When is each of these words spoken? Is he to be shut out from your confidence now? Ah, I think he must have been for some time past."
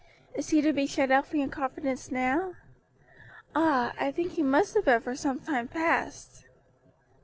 Is 0.33 0.49
he 0.49 0.61
to 0.61 0.73
be 0.73 0.87
shut 0.87 1.11
out 1.11 1.27
from 1.27 1.41
your 1.41 1.49
confidence 1.49 2.09
now? 2.09 2.55
Ah, 3.55 3.93
I 3.99 4.11
think 4.11 4.31
he 4.31 4.41
must 4.41 4.73
have 4.73 4.85
been 4.85 4.99
for 4.99 5.15
some 5.15 5.39
time 5.39 5.67
past." 5.67 6.43